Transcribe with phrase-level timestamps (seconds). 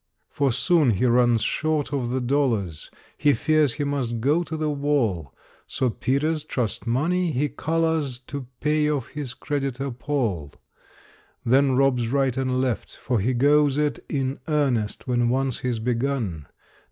[0.31, 4.71] For soon he runs short of the dollars, He fears he must go to the
[4.71, 5.31] wall;
[5.67, 10.53] So Peter's trust money he collars To pay off his creditor, Paul;
[11.45, 16.47] Then robs right and left for he goes it In earnest when once he's begun.